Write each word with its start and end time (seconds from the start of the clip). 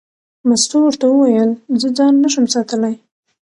مستو 0.47 0.77
ورته 0.83 1.05
وویل: 1.09 1.51
زه 1.79 1.87
ځان 1.97 2.13
نه 2.23 2.29
شم 2.33 2.45
ساتلی. 2.53 2.93